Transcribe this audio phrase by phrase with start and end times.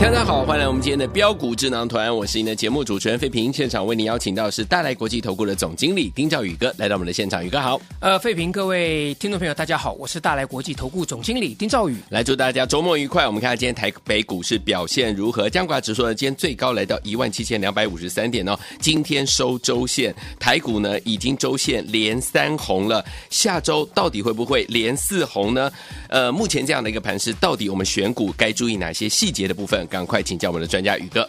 [0.00, 3.52] 大家好，欢迎来我们今天的标股智囊团，我是您的节目主持人费平。
[3.52, 7.78] 现场为您邀请到的是大来国际投顾的总经理丁兆宇哥来到我们的现场，宇哥好。
[8.00, 13.26] 呃，费平，各位听众朋友，大家好，我是大来国际投顾总经理丁兆宇，来祝大家周末愉快。
[13.26, 15.50] 我们看看今天台北股市表现如何？
[15.50, 25.70] 加权指数呢，今天最高来到一万七千两百五十三点哦，今天收周线，台股呢已经周线连三红了，下周到底会不会连四红呢？
[26.08, 29.86] 呃，目前这样的一个盘势，到底我们选股该注意哪些细节的部分？
[29.90, 31.28] 赶快请教我们的专家宇哥。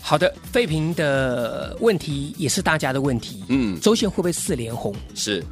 [0.00, 3.42] 好的，费平的问题也是大家的问题。
[3.48, 4.94] 嗯，周线会不会四连红？
[5.14, 5.42] 是。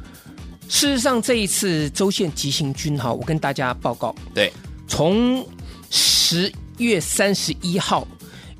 [0.69, 4.15] 事实上，这一次周线急行军哈，我跟大家报告。
[4.33, 4.53] 对，
[4.87, 5.45] 从
[5.89, 8.07] 十月三十一号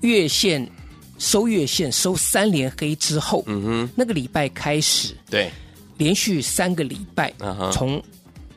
[0.02, 0.69] 月线
[1.17, 5.50] 收月线收三连黑之后，嗯哼，那个礼拜开始，对，
[5.97, 7.33] 连续三个礼拜，
[7.72, 8.02] 从、uh。
[8.02, 8.03] Huh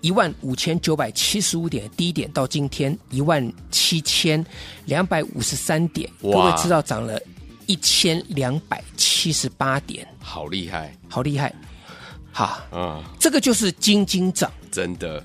[0.07, 4.45] 一万五千九百七十五点低点到今天一万七千
[4.85, 7.21] 两百五十三点，各位知道涨了
[7.67, 11.53] 一千两百七十八点，好厉害，好厉害，
[12.31, 15.21] 好，嗯，这个就是金金涨，真的，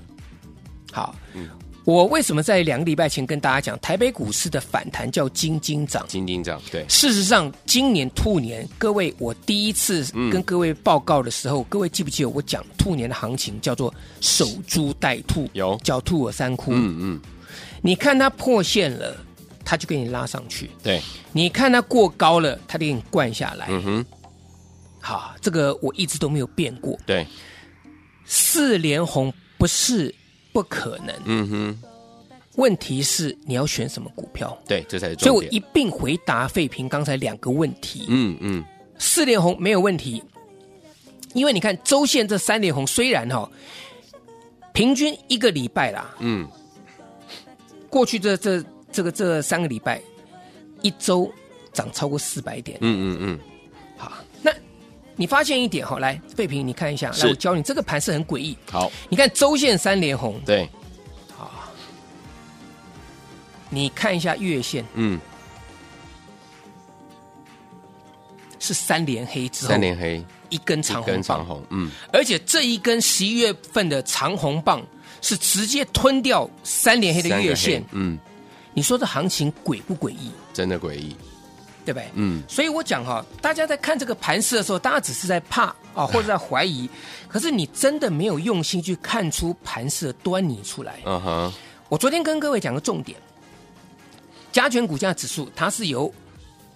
[0.90, 1.48] 好，嗯。
[1.84, 6.06] 我为什么在两个礼拜前跟大家讲台北股市的反弹叫金金涨？
[6.06, 6.86] 金金涨，对。
[6.88, 15.48] 事实上，今年兔年，各位，我第一次跟各位报告的时候，嗯、各位记不记得我讲兔年的行情叫做守株待兔？
[15.54, 16.70] 有，狡兔儿三窟。
[16.72, 17.20] 嗯嗯。
[17.80, 19.16] 你看它破线了，
[19.64, 20.70] 它就给你拉上去。
[20.84, 21.02] 对。
[21.32, 23.66] 你看它过高了，它就给你灌下来。
[23.68, 24.06] 嗯哼。
[25.00, 26.96] 好，这个我一直都没有变过。
[27.04, 27.26] 对。
[28.24, 30.14] 四连红不是。
[30.52, 31.14] 不可能。
[31.24, 31.82] 嗯哼，
[32.56, 34.56] 问题是你要选什么股票？
[34.66, 35.32] 对，这才是重点。
[35.32, 38.04] 所以我一并回答费平刚才两个问题。
[38.08, 38.64] 嗯嗯，
[38.98, 40.22] 四连红没有问题，
[41.34, 43.50] 因为你看周线这三连红虽然哈、哦，
[44.72, 46.46] 平均一个礼拜啦，嗯，
[47.88, 48.62] 过去这这
[48.92, 50.00] 这个这三个礼拜，
[50.82, 51.32] 一周
[51.72, 52.76] 涨超过四百点。
[52.80, 53.40] 嗯嗯嗯。
[55.22, 58.58] 你发现一点哈，来，费平，你看一下，来，我教你，这个盘是很诡异。
[58.68, 60.68] 好，你看周线三连红，对，
[61.36, 61.48] 好，
[63.70, 65.20] 你看一下月线，嗯，
[68.58, 74.84] 是三连黑之后，三连黑，一根长红长，红，嗯，而且这一根十一月份的长红棒
[75.20, 78.18] 是直接吞掉三连黑的月线，嗯，
[78.74, 80.32] 你说这行情诡不诡异？
[80.52, 81.14] 真的诡异。
[81.84, 82.08] 对不对？
[82.14, 86.88] 嗯，所以我讲哈，大家在看这个盘势的时候，大家只是在怕啊，或者在怀疑，
[87.28, 91.00] 可是你真的没有用心去看出盘势的端倪出来。
[91.04, 91.52] 嗯哼，
[91.88, 93.18] 我昨天跟各位讲个重点，
[94.50, 96.12] 加权股价指数它是由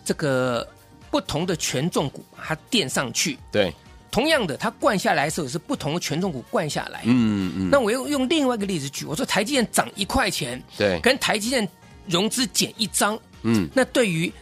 [0.05, 0.67] 这个
[1.11, 3.39] 不同的权重股它垫上去。
[3.51, 3.73] 对，
[4.11, 7.03] 同样的，它灌下来的时候是不同的权重股灌下来。
[7.05, 7.71] 嗯嗯。
[7.71, 11.67] 那我又用另外一个例子举，我说台积电涨一块钱，对，跟台积电
[12.07, 14.33] 融资减一张，嗯，那对于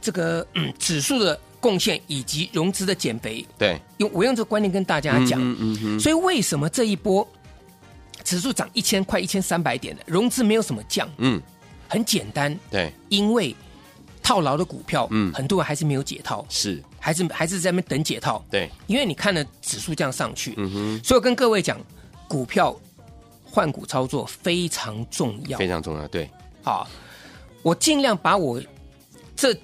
[0.00, 7.26] 这个嗯指数的贡献以及融资的减肥，对，用我用这个观念跟大家讲，嗯嗯嗯，所以为什么这一波
[8.24, 11.06] 指数涨一千快一千三百点的融资没有什么降？
[11.18, 11.40] 嗯，
[11.86, 13.54] 很简单，对，因为
[14.22, 21.78] 套牢的股票，嗯，很多人还是没有解套，是，还是还是在那边等解套，对，因为你看了指数这样上去，嗯哼，所以我跟各位讲，
[22.26, 22.74] 股票
[23.44, 26.30] 换股操作非常重要，非常重要，对，
[26.62, 26.88] 好，
[27.62, 28.58] 我尽量把我
[29.36, 29.54] 这。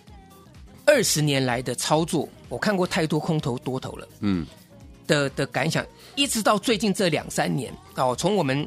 [0.86, 4.47] 二十年来的操作，我看过太多空头多头了，嗯，
[5.06, 5.84] 的的感想，
[6.15, 8.66] 一直到最近这两三年哦，从我们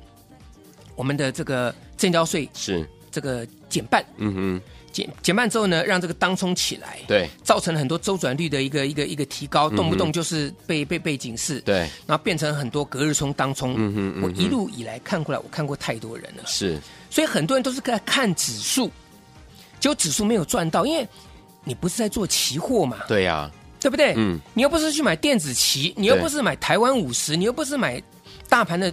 [0.96, 2.88] 我们的这个证交税是。
[3.12, 4.62] 这个减半，嗯哼，
[4.92, 16.80] 减减半之后呢，让这个当冲起来，对，造成了很多周转率的一个一个一个提高，动不动就是被被被警示，对，然后变成很多隔日冲当冲，嗯哼，嗯哼，我一路以来看过来，我看过太多人了，是，
[17.10, 18.92] 所以很多人都是在看指数，
[19.80, 21.08] 结果指数没有赚到，因为。
[21.70, 22.98] 你不是在做期货嘛？
[23.08, 24.16] 对呀、啊，对不对？
[24.18, 28.02] 嗯，你又不是去买电子期，你又不是买台湾五十，你又不是买
[28.50, 28.92] 大盘的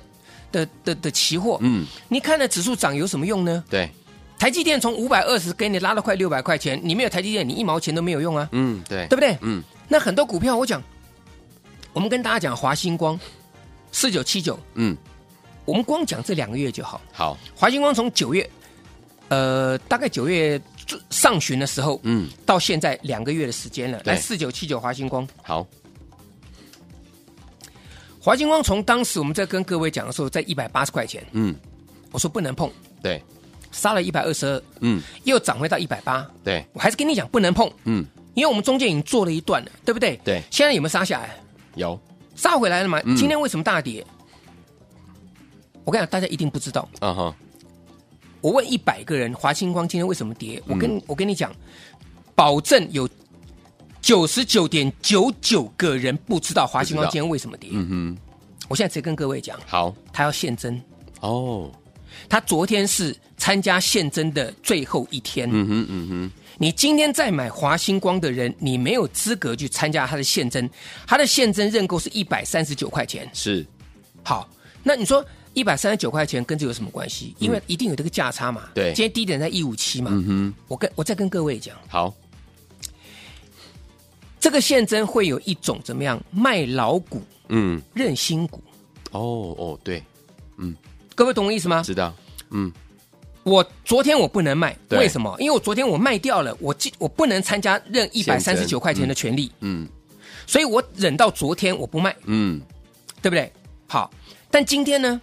[0.52, 3.64] 的的的期货，嗯，你看了指数涨有什么用呢？
[3.70, 3.90] 对，
[4.38, 8.46] 台积电从五百二十给你拉了快六百块钱，你没有台积电，你一毛钱都没有用啊。
[8.52, 9.36] 嗯，对，对不对？
[9.40, 10.82] 嗯，那很多股票我讲，
[11.94, 13.18] 我们跟大家讲华星光
[13.90, 14.94] 四九七九，嗯，
[15.64, 17.00] 我们光讲这两个月就好。
[17.12, 18.48] 好，华星光从九月，
[19.28, 20.60] 呃，大概九月
[21.10, 23.98] 上旬的时候，嗯，到现在两个月的时间了。
[24.00, 24.14] 对。
[24.14, 25.66] 来，四九七九华星光，好，
[28.20, 31.54] 华星光从当时我们在跟各位讲的时候，在一百八十块钱，嗯，
[32.10, 32.70] 我说不能碰，
[33.02, 33.22] 对，
[33.72, 38.04] 杀了一百二十二，嗯，又涨回到一百八，对，我还是跟你讲不能碰，嗯，
[38.34, 40.20] 因为我们中间已经做了一段了，对不对？
[40.24, 40.42] 对。
[40.50, 41.36] 现在有没有杀下来？
[41.74, 41.98] 有，
[42.34, 43.00] 杀回来了嘛？
[43.04, 43.16] 嗯。
[43.16, 44.04] 今天为什么大跌？
[45.84, 46.88] 我跟你讲，大家一定不知道。
[47.00, 47.34] 嗯哼，
[48.46, 50.62] 我问一百个人，华星光今天为什么跌？
[50.68, 51.52] 我嗯跟我跟你讲，
[52.36, 53.08] 保证有
[54.00, 57.70] 九十九点九九个人不知道华星光今天为什么跌。
[57.72, 58.18] 嗯哼，
[58.68, 60.80] 我现在直接跟各位讲，好，他要现增，
[61.22, 61.68] 哦，
[62.28, 65.48] 他昨天是参加现增的最后一天。
[65.50, 70.70] 嗯哼，嗯哼，你今天再买华星光的人，你没有资格去参加他的现增，
[71.04, 73.28] 他的现增认购是一百三十九块钱。
[73.32, 73.66] 是，
[74.22, 74.48] 好，
[74.84, 75.26] 那你说
[75.56, 77.34] 一百三十九块钱跟这有什么关系？
[77.38, 78.68] 因为一定有这个价差嘛。
[78.74, 78.92] 对。
[78.92, 80.10] 今天低点在一五七嘛。
[80.12, 82.14] 嗯哼，我跟我再跟各位讲，好，
[84.38, 88.62] 这个现增会有一种怎么样卖老股嗯，认新股，
[89.12, 90.04] 哦哦，对，
[90.58, 90.76] 嗯。
[91.14, 91.82] 各位懂我意思吗？
[91.82, 92.14] 知道，
[92.50, 92.70] 嗯，
[93.42, 95.34] 我昨天我不能卖，为什么？
[95.38, 99.88] 因为我昨天我卖掉了，我记我不能参加认一百三十九块钱的权利，嗯。
[100.46, 102.60] 所以我忍到昨天我不卖，嗯，
[103.22, 103.50] 对不对？
[103.88, 104.10] 好，
[104.50, 105.18] 但今天呢，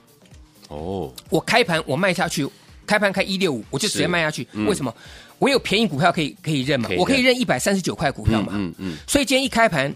[0.73, 2.47] 哦，我开盘我卖下去，
[2.87, 4.47] 开盘开一六五，我就直接卖下去。
[4.53, 4.65] 嗯。
[4.65, 4.93] 为什么？
[5.39, 6.89] 我有便宜股票可以可以认嘛？
[6.97, 8.53] 我可以认一百三十九块股票嘛？
[8.55, 9.93] 嗯嗯，所以今天一开盘，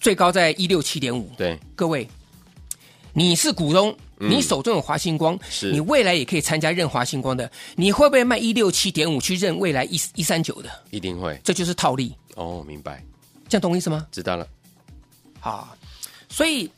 [0.00, 1.30] 最高在一六七点五。
[1.36, 2.06] 对，各位，
[3.12, 4.30] 你是股东，嗯。
[4.30, 5.72] 你手中有华星光，是。
[5.72, 10.68] 你未来也可以参加认华星光的，你会不会卖一六七点五去认未来一一三九的？
[10.90, 13.02] 一定会，这就是套利，哦，明白，
[13.48, 14.06] 这样懂我意思吗？
[14.12, 14.46] 知道了，
[15.40, 15.74] 好，
[16.28, 16.70] 所以，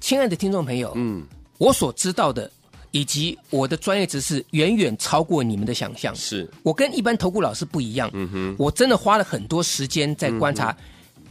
[0.00, 1.26] 亲爱的听众朋友，嗯，
[1.56, 2.50] 我所知道的
[2.92, 6.14] 以及我的专业知识远远超过你们的想象。
[6.14, 10.76] 是，我跟一般投顾老师不一样，嗯哼，我真的花了很多时间在观察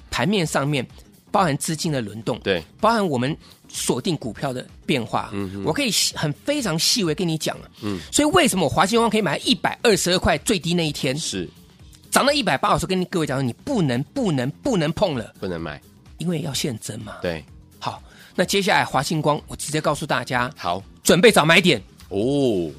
[0.09, 0.87] 盘面上面，
[1.31, 3.35] 包含资金的轮动，对，包含我们
[3.67, 5.63] 锁定股票的变化，嗯哼。
[5.63, 11.15] 我可以很非常细微跟你讲了，嗯，所以为什么我华星光可以买一百二十二块最低那一天？
[11.17, 11.47] 是，
[12.09, 15.79] 涨到一百八，我说跟各位讲，你不能不能不能碰了，不能买，
[16.17, 17.17] 因为要现增嘛。
[17.21, 17.43] 对，
[17.77, 18.01] 好，
[18.35, 22.69] 那接下来华星光，我直接告诉大家，好，准备找买点，哦，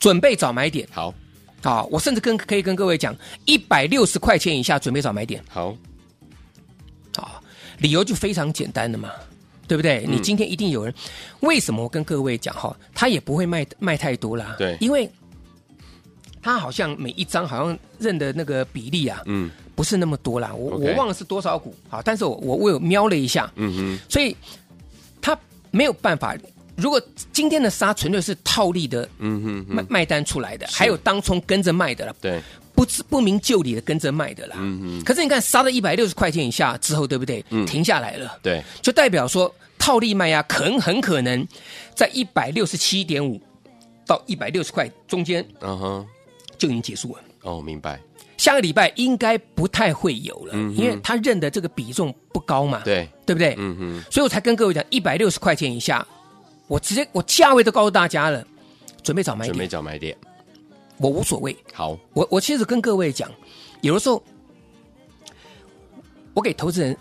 [0.00, 0.84] 准备找买点。
[0.90, 1.14] 好，
[1.62, 3.14] 好，我甚至跟可以跟各位讲，
[3.44, 5.40] 一百六十块钱以下准备找买点。
[5.48, 5.76] 好，
[7.16, 7.40] 好，
[7.78, 9.12] 理由就非常简单的嘛，
[9.68, 10.04] 对不对？
[10.08, 10.14] 嗯。
[10.14, 10.92] 你今天一定有人，
[11.38, 14.76] 为什么我跟各位讲哈，他也不会卖卖太多啦，对。
[14.80, 15.08] 因为
[16.42, 19.48] 他好像每一张好像认的那个比例啊，嗯。
[19.76, 24.36] 不是那么多啦，我我忘了是多少股，好，但是我我我有瞄了一下，嗯哼，所以
[25.20, 25.38] 他
[25.70, 26.36] 没有办法。
[26.76, 27.00] 如果
[27.32, 32.40] 今天的杀纯粹是套利的嗯哼哼，卖卖单出来的，还有当冲跟着卖的了，对，
[32.74, 34.56] 不知不明就里的跟着卖的啦。
[34.58, 37.44] 嗯哼，可是你看杀到一百六十块钱以下之后，对不对？
[37.50, 37.64] 嗯。
[37.66, 41.46] 停下来了，对，就代表说套利卖压可能很可能
[41.94, 43.40] 在一百六十七点五
[44.06, 46.06] 到一百六十块中间嗯哼，
[46.58, 47.22] 就已经结束了。
[47.42, 48.00] 哦，明白，
[48.36, 53.54] 下个礼拜应该不太会有了，嗯因为他认的这个比重不高嘛，对，对不对？
[53.58, 56.06] 嗯哼，所以我才跟各位讲，一百六十块钱以下，
[56.66, 58.44] 我直接我价位都告诉大家了，
[59.02, 59.52] 准备找买点。
[59.52, 60.16] 准备，找买点，
[60.98, 61.56] 我无所谓。
[61.72, 63.30] 好，我我其实跟各位讲，
[63.82, 64.22] 有的时候
[66.32, 66.96] 我给投资人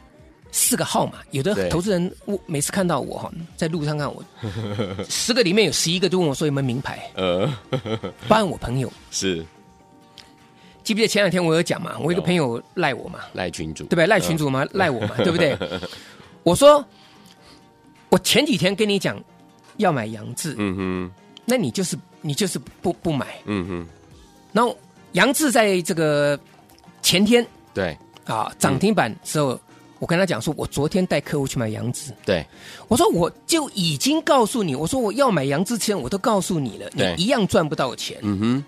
[0.51, 4.23] 四个号码，有的投资人我每次看到我哈，在路上看我，
[5.09, 7.47] 十个里面有十一个都问我说有没有名牌， 呃，
[8.27, 9.45] 包含我朋友，是。
[10.83, 11.97] 记不记得前两天我有讲嘛？
[11.99, 14.05] 我一个朋友赖我嘛，赖群主，对不对？
[14.05, 15.57] 赖群主嘛，赖我嘛，对不对？
[16.43, 16.85] 我说
[18.09, 19.17] 我前几天跟你讲
[19.77, 21.11] 要买杨志，嗯哼，
[21.45, 23.87] 那你就是你就是不不买，嗯哼，
[24.51, 24.77] 然后
[25.13, 26.39] 杨志在这个
[27.01, 27.97] 前天对。
[28.25, 29.59] 啊涨停板之后，
[29.99, 32.45] 我跟他讲说，我昨天带客户去买杨志，对，
[32.87, 38.63] 我说我就已经告诉你，我说我要买杨志前我都告诉你了，你对一样赚不到钱，嗯哼。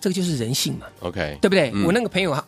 [0.00, 1.70] 这个就是人性嘛，，OK，对不对？
[1.72, 1.84] 嗯。
[1.84, 2.44] 我那个朋友他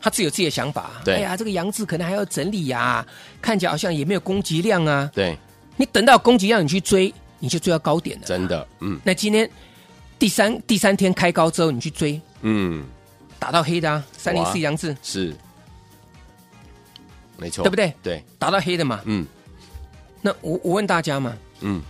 [0.00, 1.16] 他自己有自己的想法，对。
[1.16, 3.06] 哎呀，这个杨志可能还要整理呀、
[3.42, 5.38] 看起来好像也没有供给量啊，对，
[5.78, 9.00] 你等到攻击让你去追，你就追到高点了，真的，嗯。
[9.02, 9.48] 那今天
[10.18, 12.84] 第三第三天开高之后，你去追，嗯，
[13.38, 14.94] 打到黑的啊，三零四杨志。
[15.02, 15.34] 是，
[17.36, 17.94] 没错，对不对？
[18.02, 19.00] 对，打到黑的嘛。
[19.04, 19.24] 嗯。
[20.20, 21.80] 那我我问大家嘛，嗯，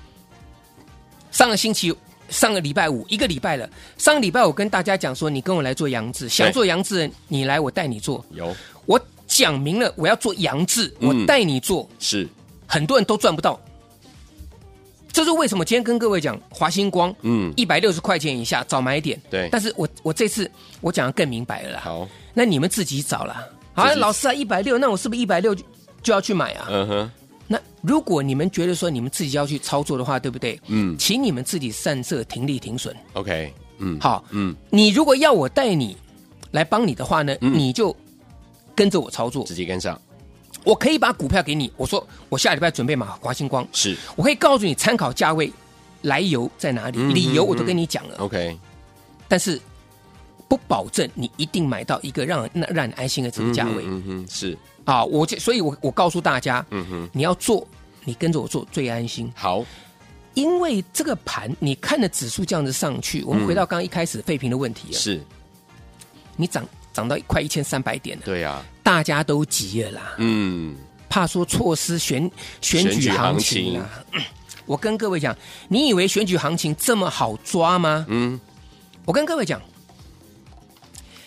[1.31, 1.93] 上个星期
[2.29, 8.23] 上个礼拜五一个礼拜了，上个礼拜我跟大家讲说，你跟我来做杨志，想做杨志，你来我带你做。
[8.33, 8.55] 有，
[8.85, 11.89] 我讲明了我要做杨志，我带你做。
[11.99, 12.29] 是，
[12.67, 13.59] 很多人都赚不到。
[15.19, 15.65] 这是为什么？
[15.65, 19.21] 今天跟各位讲华星光，嗯，一百六十块钱以下找买点。
[19.29, 20.49] 对，但是我我这次
[20.81, 21.81] 我讲的更明白了啦。
[21.83, 23.45] 好，那你们自己找了。
[23.75, 25.65] 好，老师啊，一百六，那我是不是一百六就
[26.05, 26.69] 就要去买啊？
[26.71, 27.11] 嗯哼。
[27.49, 30.57] 那如果你们觉得说你们自己要去操作的话，对不对？
[30.69, 32.95] 嗯，请你们自己善设停利停损。
[33.15, 35.97] OK，嗯，好，嗯，你如果要我带你
[36.53, 37.95] 来帮你的话呢，嗯、你就
[38.73, 40.01] 跟着我操作，直接跟上。
[40.69, 45.51] 我可以把股票给你，我说我下礼拜准备买华星光，是我可以告诉你参考价位
[46.03, 48.17] 来由在哪里，嗯、理由我都跟你讲了。
[48.19, 48.55] OK，
[49.27, 49.59] 但是
[50.47, 53.83] 不保证你一定买到一个让让让你安心的这个价位。
[53.87, 54.59] 嗯哼，是。
[54.85, 57.67] 啊，我这，所以我我告诉大家，嗯哼，你要做，
[58.05, 59.33] 你跟着我做最安心。
[59.35, 59.65] 好，
[60.35, 65.19] 因为这个盘，你看的指数这样子上去，我们回到刚刚一开始废品的问题，是，
[66.37, 66.63] 你涨
[66.99, 70.75] 涨到快一千三百点了，对呀，大家都急了啦，嗯，
[71.09, 72.29] 怕说错失选
[72.61, 73.89] 选举行情啊。
[74.67, 75.37] 我跟各位讲，
[75.69, 78.05] 你以为选举行情这么好抓吗？
[78.09, 78.39] 嗯，
[79.05, 79.63] 我跟各位讲，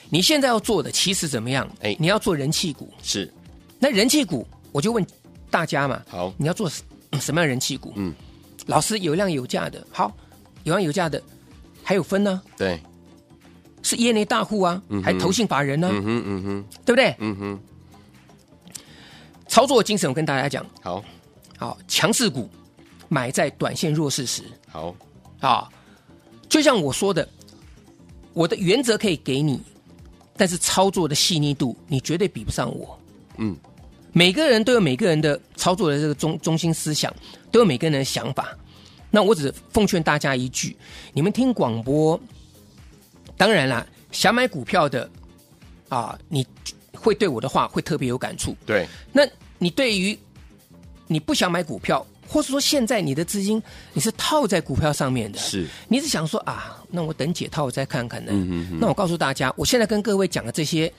[0.09, 1.65] 你现在要做的其实怎么样？
[1.79, 3.31] 哎，你要做人气股是。
[3.79, 5.07] 那人气股，我就问
[5.49, 7.93] 大家嘛，好，你要做什么样的人气股？
[7.95, 8.13] 嗯，
[8.65, 10.11] 老师有量有价的，好，
[10.65, 11.23] 有量有价的，
[11.81, 12.41] 还有分呢？
[12.57, 12.77] 对，
[13.91, 15.89] 是业内大户啊，嗯、还投信法人呢？
[15.91, 17.13] 嗯哼，嗯哼，对不对？
[17.19, 17.59] 嗯哼，
[19.47, 21.03] 操作精神，我跟大家讲，好，
[21.57, 22.49] 好，强势股
[23.09, 24.95] 买在短线弱势时，好，
[25.41, 25.67] 啊，
[26.47, 27.27] 就像我说的，
[28.33, 29.61] 我的原则可以给你。
[30.37, 32.97] 但是操作的细腻度，你绝对比不上我。
[33.37, 33.55] 嗯，
[34.11, 37.13] 每个人都有每个人的操作的这个中中心思想，
[37.51, 38.57] 都有每个人的想法。
[39.11, 40.75] 那我只奉劝大家一句：
[41.13, 42.19] 你们听广播，
[43.41, 45.09] 当然啦，想买股票的
[45.89, 46.45] 啊，你
[46.93, 48.55] 会对我的话会特别有感触。
[48.67, 50.15] 对，那你对于
[51.07, 52.05] 你不想买股票。
[52.27, 58.31] 或是说，现在你的资金你是套在股票上面的，是，你是想说啊，那我等解套我再看看呢？
[58.33, 58.77] 嗯嗯嗯。
[58.79, 60.89] 那我告诉大家，我现在跟各位讲的这些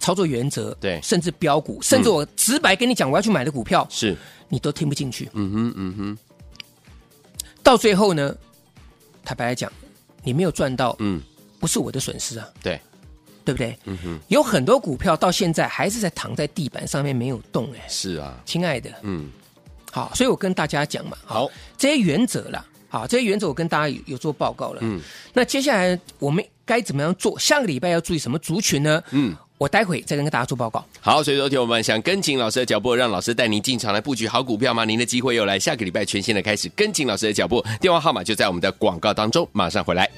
[0.00, 4.16] 操作原则，对，甚至标股，甚至我直白跟你讲我要去买的股票，是
[4.48, 5.28] 你都听不进去。
[5.34, 6.18] 嗯哼嗯哼。
[7.62, 8.34] 到最后呢，
[9.24, 9.70] 坦白来讲，
[10.24, 11.22] 你没有赚到，嗯，
[11.62, 12.80] 不是我的损失啊，对，
[13.44, 13.78] 对不对？
[13.84, 14.18] 嗯哼。
[14.26, 19.30] 有很多股票到现在还是在躺在地板上面没有动，哎，是啊，亲爱的，嗯。
[19.92, 25.00] 好，所以我跟大家讲嘛，好，这些原则啦，好，这些原则我跟大家有，有做报告了，嗯，
[25.32, 27.38] 那接下来我们该怎么样做？
[27.38, 29.02] 下个礼拜要注意什么族群呢？
[29.10, 30.82] 嗯，我待会再跟大家做报告。
[30.98, 34.84] 好，所以昨天我们想跟紧老师的脚步，让老师带您进场来布局好股票吗？
[34.84, 40.10] 您的机会又来，下个礼拜全新的开始，跟紧老师的脚步，电话号码就在我们的广告当中，马上回来。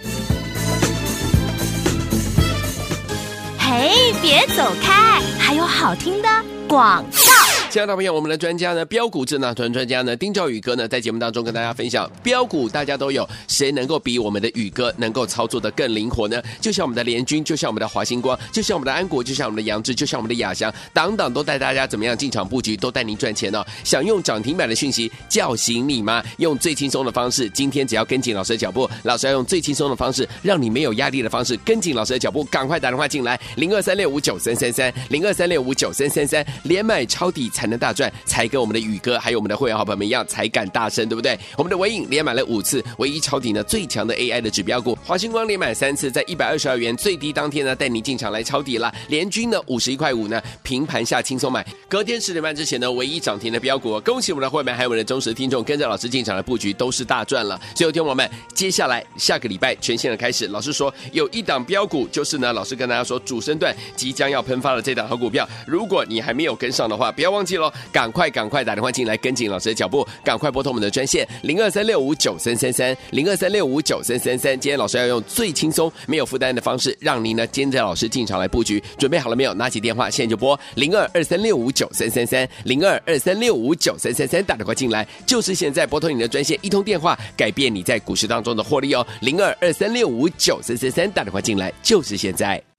[3.67, 6.29] 嘿，别走开，还有好听的
[6.69, 7.34] 广告。
[7.75, 16.41] 亲爱的朋友，我们的专家呢，标股智囊团专家呢，丁兆宇哥呢，在节目当中跟大家分享，标股大家都有，谁能够比我们的宇哥能够操作的更灵活呢？
[16.61, 23.67] 就像我们的联军，就像我们的华星光，就像我们的安国，就像我们的杨志，就像我们的亚翔，等等，都带大家怎么样进场布局，都带您赚钱哦。
[23.83, 26.23] 想用涨停板的讯息叫醒你吗？
[26.37, 41.39] 用最轻松的方式，今天只要跟紧老师的脚步，老师要用最轻松的方式，让你没有压力的方式，跟紧老师的脚步，赶快打电话进来，零二三六五九三三三，零二三六五九三三三，连买抄底才才能大赚，才跟我们的宇哥还有我们的会员好朋友们一样，才敢大声，对不对？
[41.57, 48.95] 我们的纬颖连买了五次，唯一抄底呢最强的 AI 的指标股，华星光连买三次，在一百二十二元最低当天呢带你进场来抄底了。
[49.09, 57.59] 联军呢五十一块五呢平盘下轻松买，隔天十点半之前呢唯一涨停的标股，恭喜我们的会员还有我们的忠实听众，跟着老师进场的布局都是大赚了。
[57.75, 67.73] 所以，听我们接下来下个礼拜全线的开始，老师说有一档标股，就是呢老师跟大家说主升段即将要喷发的这档好股票，如果你还没有跟上的话，不要忘记喽。
[67.93, 74.59] 赶快赶快打电话进来跟紧老师的脚步，赶快拨通我们的专线零二三六五九三三三零二三六五九三三三。
[74.59, 78.83] 今天老师要用最轻松、没有负担的方式，让您呢跟着老师进场来布局。
[78.99, 79.55] 准备好了没有？
[79.55, 89.07] 拿起电话，现在就拨零二二三六五九三三三零二二三六五九三三三，打电话进来就是现在，拨通你的专线，一通电话改变你在股市当中的获利哦。
[89.21, 92.74] 零二二三六五九三三三，打电话进来就是现在。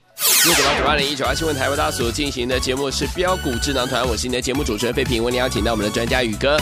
[0.46, 6.58] 六九八九八零一九二新闻台为大家所进行的节目是标股智囊团，我是你的节目主持人费平，为你邀请到我们的专家宇哥。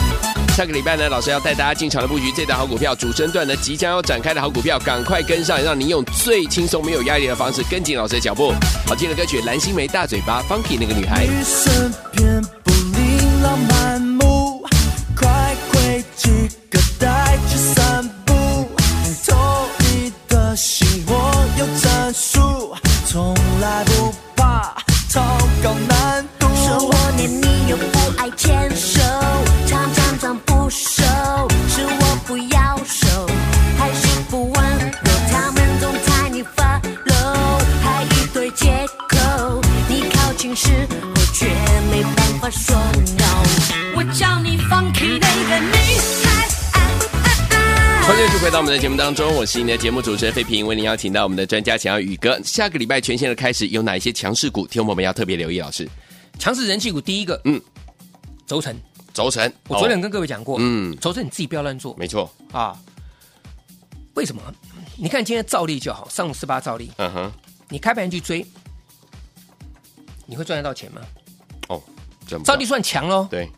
[0.56, 8.52] 下个礼拜呢，老师要带大家进场的布局这档好股票，主升段呢即将要展开的好股票，赶快跟上，让您用最轻松、没有压力的方式跟紧老师的脚步。
[8.86, 11.26] 好听的歌曲，蓝心湄大嘴巴，Funky 那个女孩。
[48.94, 52.40] 目当中，我是你的节目主持人费平，为您邀请到我们的专家强宇哥。
[52.44, 54.68] 下个礼拜全线的开始，有哪一些强势股？
[54.68, 55.88] 听众朋友们要特别留意，老师。
[56.38, 57.60] 强势人气股第一个，嗯，
[58.46, 58.72] 轴承，
[59.12, 62.78] 轴承，我昨天跟各位讲过，嗯，轴承你自己不要乱做，没错啊。
[64.14, 64.40] 为什么？
[64.96, 67.32] 你看今天照例就好，上午十八照例，嗯哼，
[67.70, 68.46] 你开盘去追，
[70.24, 71.00] 你会赚得到钱吗？
[71.68, 71.82] 哦，
[72.44, 73.50] 照例算强喽，对。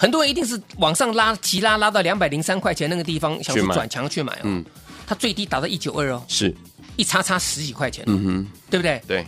[0.00, 4.42] 很多人一定是往上拉，急拉拉到两百零三块钱那个地方，想去转强去买哦。
[4.44, 4.64] 嗯，
[5.08, 6.54] 它最低打到一九二哦，是
[6.96, 9.02] 一差差十几块钱，嗯哼，对不对？
[9.08, 9.26] 对。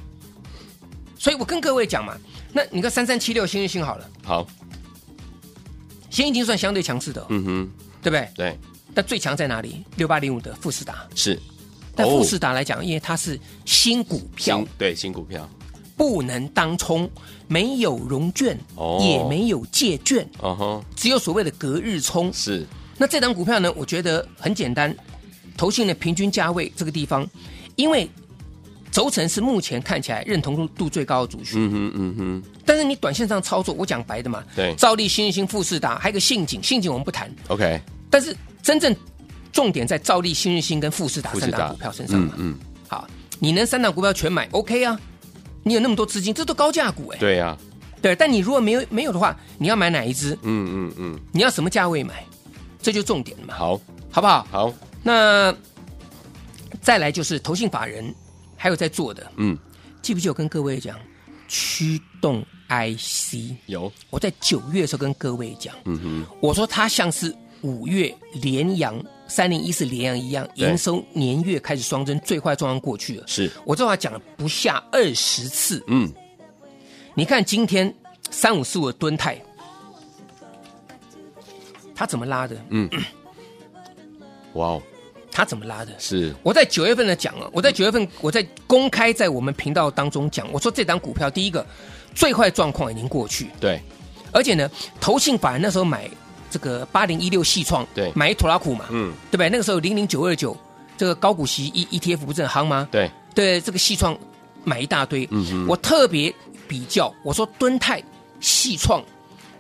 [1.19, 2.17] 所以我跟各位讲嘛，
[2.53, 4.47] 那你看三三七六新日兴好了，好，
[6.09, 8.29] 新已经算相对强势的，嗯哼，对不对？
[8.37, 8.59] 对。
[8.95, 9.85] 但最强在哪里？
[9.97, 11.37] 六八零五的富士达是，
[11.97, 15.49] 但富士达来讲，因为它是新股票，对新股票。
[16.01, 17.07] 不能当冲，
[17.47, 20.27] 没有融券，哦、也没有借券，
[20.97, 22.33] 只有所谓的隔日冲。
[22.33, 22.67] 是，
[22.97, 23.71] 那这档股票呢？
[23.77, 24.97] 我觉得很简单，
[25.59, 27.29] 投信的平均价位这个地方，
[27.77, 28.09] 因为
[28.91, 31.63] 轴承是目前看起来认同度最高的族群。
[31.63, 32.43] 嗯哼，嗯哼。
[32.65, 37.31] 但是你短线上操作，我讲白的嘛，对，兆利、新日新、富士达，还有一个信景，信景我们不谈。
[37.49, 37.79] OK。
[38.09, 38.97] 但是真正
[39.53, 42.33] 重点在兆利、新日新跟富士达三档股票身上嘛。
[42.39, 42.59] 嗯，嗯。
[42.89, 43.07] 好，
[43.39, 44.99] 你能三档股票全买，OK 啊。
[45.63, 47.19] 你有那么多资金，这都高价股哎。
[47.19, 47.57] 对呀，
[48.01, 48.15] 对。
[48.17, 50.35] 但你如果没有没有的话，你要买哪一只？
[50.43, 51.21] 嗯嗯嗯。
[51.33, 52.25] 你要什么价位买？
[52.83, 53.55] 这就重点了嘛。
[53.55, 54.47] 好，好不好？
[54.51, 54.73] 好。
[55.03, 55.55] 那
[56.81, 58.15] 再来就是投信法人
[58.57, 59.57] 还有在做的，嗯，
[60.03, 60.99] 记不记得我跟各位讲
[61.49, 63.55] 驱动 IC？
[63.67, 63.93] 有。
[64.09, 68.99] 我在九月的时候跟各位讲，嗯哼，我说它像是五月连阳。
[69.31, 73.25] 三零一四联阳一样，营收年月开始双增，最坏状况过去了。
[73.29, 75.83] 是我这话讲了不下二十次。
[75.87, 76.13] 嗯，
[77.15, 77.95] 你看今天
[78.31, 79.41] 三五四五的吨泰，
[81.95, 82.57] 它怎么拉的？
[82.71, 82.91] 嗯，
[84.55, 84.83] 哇哦，
[85.31, 85.93] 它怎么拉的？
[85.97, 91.65] 是我在九月份的讲了，我在九月份我在公开在我们频道当中讲，我说这档股票第一个
[92.17, 93.81] 最坏状况已经过去，对，
[94.33, 94.69] 而且呢，
[95.01, 96.11] 投信法人那时候买。
[96.51, 99.49] 这个八零一六系创，对，买一拖拉库嘛，嗯，对不对？
[99.49, 100.57] 那个时候零零九二九，
[100.97, 102.89] 这个高股息 E E T F 不是很夯吗？
[102.91, 104.19] 对，对，这个系创
[104.65, 106.35] 买一大堆，嗯哼，我特别
[106.67, 108.03] 比较，我说敦泰、
[108.41, 109.03] 系创、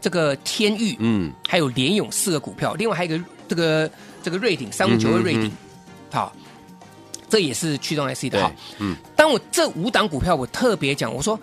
[0.01, 3.91] 这个天域，嗯，还有联勇四个股票，另外还有一个这个
[4.23, 5.51] 这个瑞鼎三五九二瑞鼎，
[6.11, 6.33] 好，
[7.29, 11.39] 这也是驱动 IC 的，好，嗯，当我这五档股票我特别讲，我说。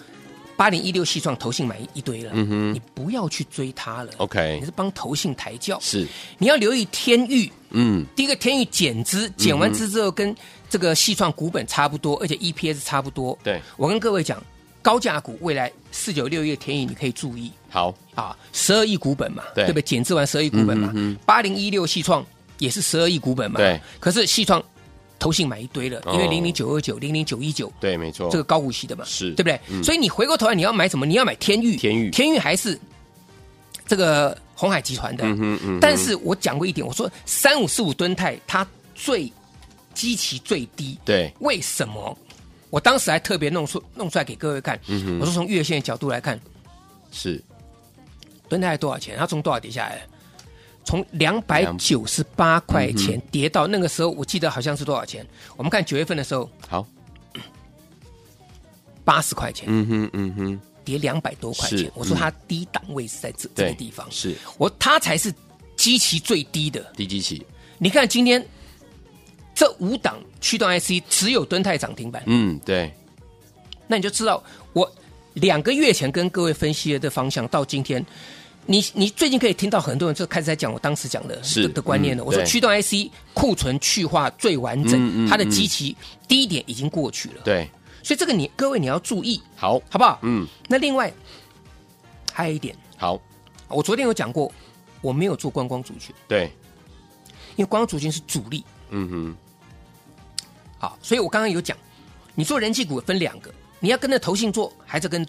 [0.57, 6.05] 八零一六矽创投信买一堆了，嗯哼，你不要去追它了，OK，你是帮投信抬轿，是，
[6.39, 10.35] 你要留意天域，嗯，第一个天域减资，减完资之后跟
[10.67, 14.43] 这个矽创股本差不多，而且 EPS 差不多，对，我跟各位讲，
[14.81, 17.93] 高价股未来四九六一的天钰你可以注意，好。
[18.15, 19.67] 啊，十二亿股本嘛，对。
[19.67, 19.81] 不对？
[19.83, 20.91] 减资完十二亿股本嘛，
[21.23, 22.25] 八零一六矽创
[22.57, 24.63] 也是十二亿股本嘛，对，可是矽创。
[25.19, 29.59] 投信买一堆了，因为零零九二九、零零九一九，对，没错，这个高股息的嘛，是对不对？
[29.69, 31.05] 嗯、所以你回过头来，你要买什么？
[31.05, 32.79] 你要买天域，天域，天域还是
[33.87, 35.23] 这个红海集团的。
[35.25, 39.31] 嗯哼嗯，但是我讲过一点，我说三五四五吨泰它最
[39.93, 42.17] 基期最低，对，为什么？
[42.69, 44.77] 我当时还特别弄出弄出来给各位看。
[45.19, 46.37] 我说从月线的角度来看，
[47.11, 47.41] 是
[48.49, 49.17] 吨泰多少钱？
[49.17, 50.05] 它从多少跌下来？
[50.87, 55.27] 从两百九十八块钱跌到那个时候，我记得好像是多少钱？
[55.57, 56.87] 我们看九月份的时候，好，
[59.03, 59.65] 八十块钱。
[59.67, 61.91] 嗯哼，嗯哼，跌两百多块钱。
[61.93, 65.29] 我说它低档位是在这这个地方，是我它才是
[65.75, 67.45] 基期最低的低基期。
[67.77, 68.41] 你看今天
[69.53, 72.23] 这五档驱动 IC 只有敦泰涨停板。
[72.27, 72.89] 嗯，对。
[73.87, 74.89] 那你就知道我
[75.33, 78.05] 两个月前跟各位分析的这方向到今天。
[78.69, 82.21] 你你最近可以听到很多人就开始在讲我当时讲的是的，的观念了。
[82.21, 85.95] 嗯、我说驱动 IC 库存去化最完整，它的基期
[86.27, 87.41] 低点已经过去了。
[87.45, 87.69] 对，
[88.03, 90.19] 所以这个你各位你要注意，好，好不好？
[90.21, 90.45] 嗯。
[90.67, 91.11] 那另外
[92.33, 93.19] 还有一点，好，
[93.69, 94.51] 我昨天有讲过，
[95.01, 96.51] 我没有做观光族群，对，
[97.55, 98.65] 因为观光族群是主力。
[98.89, 99.37] 嗯哼。
[100.77, 101.77] 好，所以我刚刚有讲，
[102.35, 103.49] 你做人气股分两个，
[103.79, 105.25] 你要跟着投信做，还是跟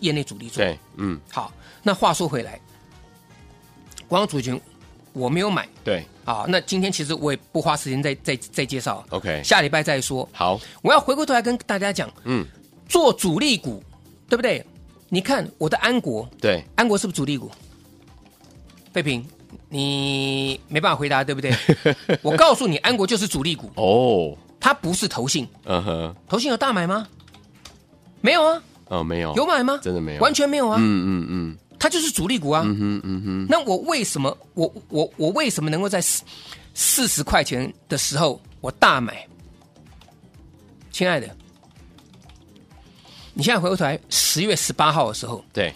[0.00, 0.64] 业内主力做？
[0.64, 1.20] 对，嗯。
[1.30, 2.58] 好，那话说回来。
[4.08, 4.60] 光族群
[5.12, 10.28] 我没有买，对，啊，那今天其实我也不花时间再再再介绍，OK，下礼拜再说。
[10.32, 12.44] 好，我要回过头来跟大家讲，嗯，
[12.88, 13.82] 做主力股，
[14.28, 14.64] 对不对？
[15.08, 17.50] 你看我的安国，对，安国是不是主力股？
[18.92, 19.24] 费平，
[19.68, 21.52] 你没办法回答，对不对？
[22.22, 25.48] 我告诉你，安国就是主力股哦，它不是投信。
[25.64, 27.06] 嗯哼，投信有大买吗？
[28.20, 28.62] 没有啊。
[28.88, 29.34] 哦，没有。
[29.34, 29.78] 有买吗？
[29.82, 30.76] 真的没有，完全没有啊。
[30.80, 32.62] 嗯嗯嗯，它就是主力股啊。
[32.64, 33.46] 嗯哼嗯哼。
[33.48, 36.22] 那我为什么我我我为什么能够在四
[36.74, 39.26] 四十块钱的时候我大买？
[40.90, 41.36] 亲爱的，
[43.32, 45.72] 你现在回过头来，十月十八号的时候，对，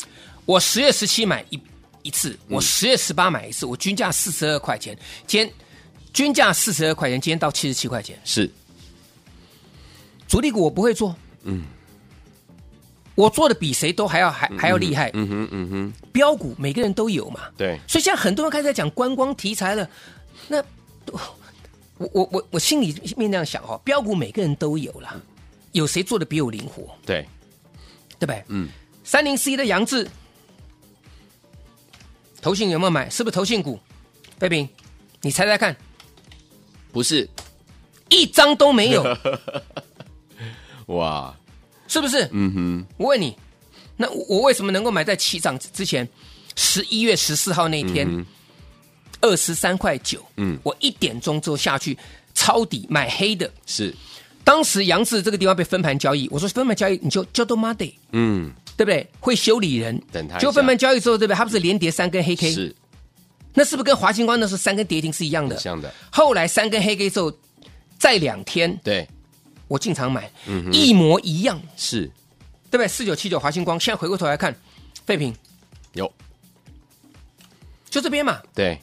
[0.47, 1.61] 我十月十七买一
[2.03, 5.55] 一次，我十月十八买一次，我均价四十二块钱，今天
[6.13, 8.51] 均价四十二块钱，今天到七十七块钱，是
[10.27, 11.63] 主力股我不会做，嗯。
[13.15, 19.89] 我做的比谁都还要还还要厉害，嗯哼嗯哼，标股每个人都有嘛，对，所以现在很多人开始在讲观光题材了，
[20.49, 20.63] 那
[21.99, 25.15] 我我我我心里面那样想哦，标股每个人都有啦，
[25.73, 26.95] 有谁做的比我灵活？
[27.05, 27.27] 对，
[28.19, 28.43] 对不对？
[28.49, 28.69] 嗯，
[29.05, 30.09] 三零四一的杨志，
[32.41, 33.11] 投信有没有买？
[33.11, 33.79] 是不是投信股？
[34.39, 34.69] 贝饼，
[35.21, 35.77] 你猜猜看，
[36.91, 37.29] 不是，
[38.09, 39.05] 一张都没有，
[40.87, 41.37] 哇！
[41.93, 42.27] 是不是？
[42.33, 43.37] 嗯哼，我问你，
[43.99, 46.09] 那我为什么能够买在起涨之前？
[46.57, 48.27] 十一月十四号那一天，
[49.21, 51.97] 二十三块九，嗯，我一点钟之后下去
[52.35, 53.95] 抄底买黑的，是。
[54.43, 59.07] 当时杨志这个地方被分盘交易，我说分盘交易你就叫多妈的，嗯，对不对？
[59.21, 60.39] 会修理人，等他。
[60.39, 61.37] 就分盘交易之后，对不对？
[61.37, 62.75] 他不是连跌三根黑 K，是。
[63.55, 65.59] 那是不是跟华星光那时候三根跌停是一样的？
[65.59, 65.93] 像的。
[66.11, 67.33] 后来三根黑 K 之后，
[67.99, 69.07] 再两天，对。
[69.73, 72.03] 我进场买，嗯，一模一样，是，
[72.71, 72.87] 对不对？
[72.87, 74.55] 四九七九华星光，现在回过头来看，
[75.07, 75.35] 废品。
[75.95, 76.13] 有，
[77.89, 78.79] 就这边嘛，对，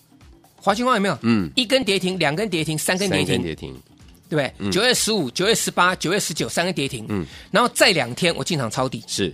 [0.56, 1.16] 华星光有没有？
[1.22, 3.80] 嗯，一根跌停，两根跌停，三根跌停，跌停，
[4.28, 4.72] 对不对？
[4.72, 9.32] 九月十五、九月十八、九月十九，三根跌停，嗯，然后再两天我进场抄底，是，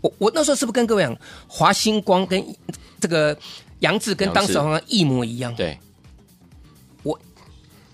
[0.00, 1.16] 我我那时候是不是跟各位讲，
[1.48, 2.40] 华星光跟
[3.00, 3.36] 这个
[3.80, 5.52] 杨志跟当时好像一模一样？
[5.56, 5.76] 对，
[7.02, 7.18] 我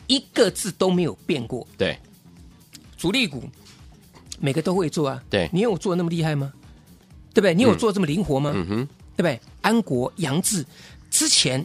[0.06, 1.98] 一个字都没有变过，对。
[2.98, 3.48] 主力股
[4.38, 6.52] 每个都会做啊，对，你有做的那么厉害吗？
[7.32, 7.54] 对不对？
[7.54, 8.52] 你有做的这么灵活吗？
[8.54, 9.40] 嗯哼，对不对？
[9.62, 10.64] 安国、杨志
[11.10, 11.64] 之前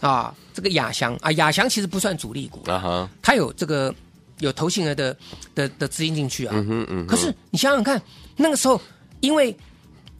[0.00, 3.92] 啊，这个亚翔啊，亚翔其实不算主力股啊哈，他有这个
[4.38, 5.16] 有投信额的
[5.54, 7.06] 的的资金进去啊，嗯哼嗯。
[7.06, 8.00] 可是你想想看，
[8.36, 8.80] 那个时候
[9.20, 9.56] 因为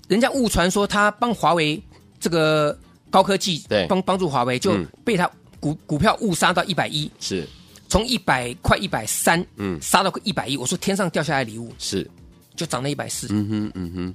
[0.09, 1.81] 人家误传说他帮华为
[2.19, 2.77] 这个
[3.11, 7.47] 高科技对帮帮助华为，就被他股股票误杀到一百一是。
[7.89, 12.09] 从一百块一百三，嗯，杀到一百一，我说天上掉下来礼物是，
[12.55, 14.15] 就涨了一百四，嗯哼，嗯哼，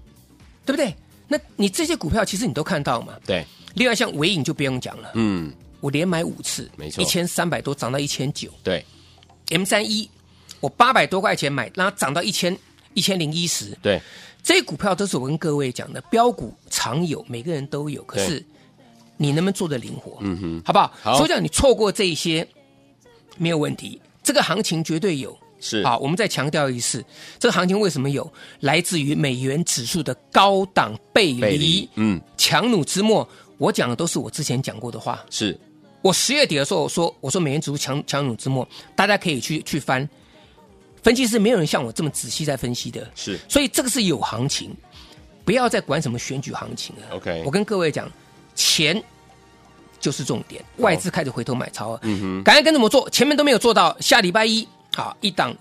[0.63, 0.95] 对不对？
[1.27, 3.15] 那你这些股票其实你都看到嘛？
[3.25, 3.43] 对。
[3.73, 8.85] 另外像尾影就不用讲了，嗯，我连买五次，没错，一千三百多涨到一千九，对。
[9.49, 10.07] M 三一，
[10.59, 12.55] 我八百多块钱买，让它涨到一千
[12.93, 13.99] 一千零一十，对。
[14.43, 18.45] 这些股票都是我跟各位讲的，标股常有，每个人都有，可是
[19.17, 20.19] 你能不能做的灵活？
[20.21, 20.93] 嗯哼，好不好？
[21.01, 21.17] 好。
[21.17, 22.47] 所以讲你错过这一些。
[23.37, 25.37] 没有问题，这个行情绝对有。
[25.65, 27.01] 是啊，我们再强调一次，
[27.39, 28.29] 这个行情为什么有？
[28.59, 31.89] 来自于美元指数的高档背离。
[31.95, 33.25] 嗯，强弩之末，
[33.57, 35.23] 我讲的都是我之前讲过的话。
[35.29, 35.57] 是
[36.01, 40.07] 我十月底的时候，我说我说美元指数强强弩之末，大家可以去去翻
[41.01, 43.09] 分析，是没有人像我这么仔细在分析的。
[43.15, 44.75] 是，所以这个是有行情，
[45.45, 47.15] 不要再管什么选举行情了。
[47.15, 48.11] OK，我跟各位讲，
[48.53, 49.01] 钱。
[50.03, 55.55] 就是重点，外资开始回头买超，嗯哼，赶快跟着我做，前面都没有做到，下礼拜一，好一档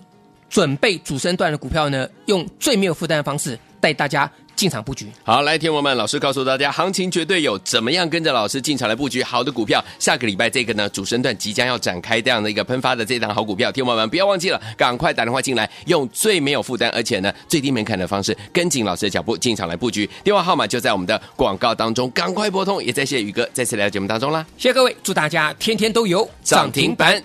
[0.49, 4.29] 准备主升段的股票呢，用最没有负担的方式带大家。
[4.63, 9.83] 进场布局，好，来，天王们，老师告诉大家，行情绝对有，怎么样跟着老师进场来布局好的股票？
[9.99, 20.09] 下个礼拜这个呢，主升段即将要展开这样的一个喷发的这档好股票，天王们不要忘记了，赶快打电话进来，用最没有负担，而且呢最低门槛的方式，跟紧老师的脚步进场来布局。
[20.23, 22.81] 电话号码就在我们的广告当中，赶快拨通。
[22.81, 27.21] 也再谢谢宇哥再次来到节目当中啦，谢谢各位，祝大家天天都有涨停板。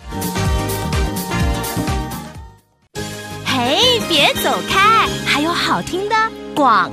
[3.44, 6.16] 嘿，别走开，还有好听的
[6.52, 6.90] 广。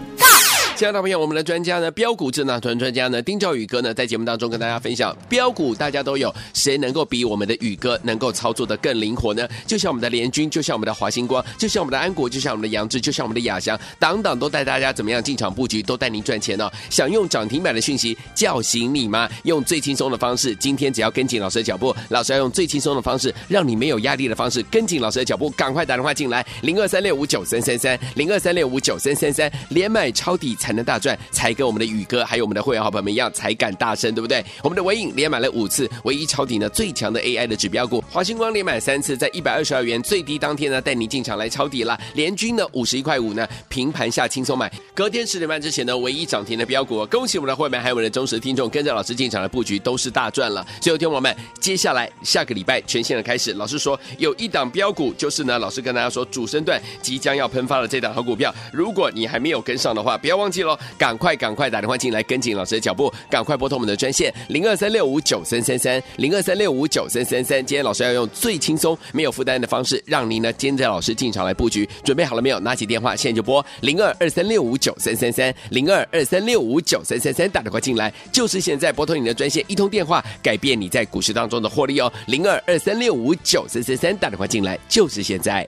[0.77, 9.47] 亲爱的朋友，我们的专家呢，标股智囊团专家呢，丁兆宇哥呢，在节目当中跟大家分享，标股大家都有，谁能够比我们的宇哥能够操作的更灵活呢？
[9.65, 16.69] 就像我们的联军，就像我们的华星光，就像我们的安国，就像我们的杨志，就像我们的亚翔，等等都带大家怎么样进场布局，都带您赚钱哦。
[16.89, 19.29] 想用涨停板的讯息叫醒你吗？
[19.43, 30.53] 用最轻松的方式，今天只要跟紧老师的脚步，老师要用最轻松的方式，让你没有压力的方式，跟紧老师的脚步，赶快打电话进来，零二三六五九三三三，零二三六五九三三三，连买抄底。
[30.65, 34.43] 才能大赚，才跟我们的宇哥还有我们的会员好朋友们一样，才敢大声，对不对？
[34.63, 50.65] 我们的纬颖连买了五次，唯一抄底呢最强的 AI 的指标股，华星光连买三次，在一百二十二元最低当天呢带你进场来抄底了，联军呢五十一块五呢平盘下轻松买，隔天十点半之前呢唯一涨停的标股，恭喜我们的会员还有我们的忠实听众，跟着老师进场的布局都是大赚了。
[50.82, 67.65] 最后听我们，接下来下个礼拜全线的开始，老师说有一档标股就是呢，老师跟大家说主升段即将要喷发的这档好股票，如果你还没有跟上的话，不要忘记记喽，赶快赶快打电话进来跟紧老师的脚步，赶快拨通我们的专线零二三六五九三三三零二三六五九三三三。
[67.65, 71.87] 今天老师要用最轻松、没有负担的方式，让您呢跟着老师进场来布局。
[72.03, 72.59] 准备好了没有？
[72.59, 85.67] 拿起电话，现在就拨零二二三六五九三三三零二二三六五九三三三，打电话进来，就是现在拨通你的专线，一通电话改变你在股市当中的获利哦，零二二三六五九三三三，打电话进来，就是现在。